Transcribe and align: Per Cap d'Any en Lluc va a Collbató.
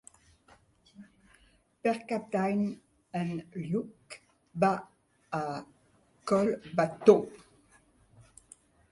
Per 1.87 1.91
Cap 2.11 2.23
d'Any 2.35 2.63
en 3.19 3.33
Lluc 3.65 4.15
va 4.63 4.71
a 5.41 5.41
Collbató. 6.33 7.15